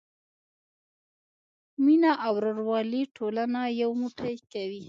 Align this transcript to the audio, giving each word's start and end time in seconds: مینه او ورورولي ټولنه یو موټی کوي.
مینه 1.83 2.11
او 2.25 2.33
ورورولي 2.37 3.01
ټولنه 3.15 3.59
یو 3.81 3.89
موټی 4.01 4.35
کوي. 4.53 4.79